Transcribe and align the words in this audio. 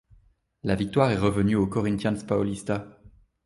La 0.63 0.73
victoire 0.73 1.11
est 1.11 1.15
revenue 1.15 1.55
au 1.55 1.67
Corinthians 1.67 2.15
Paulista. 2.27 2.87